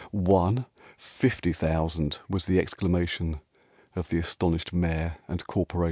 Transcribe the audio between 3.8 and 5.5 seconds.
Of the astonished Mayor and